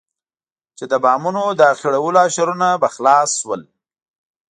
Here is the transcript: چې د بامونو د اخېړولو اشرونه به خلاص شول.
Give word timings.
چې 0.77 0.83
د 0.91 0.93
بامونو 1.03 1.43
د 1.59 1.61
اخېړولو 1.73 2.19
اشرونه 2.27 2.67
به 2.81 2.87
خلاص 2.95 3.29
شول. 3.41 3.61